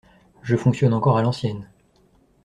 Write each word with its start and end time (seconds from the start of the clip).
Je 0.41 0.55
fonctionne 0.55 0.95
encore 0.95 1.19
à 1.19 1.21
l’ancienne. 1.21 1.69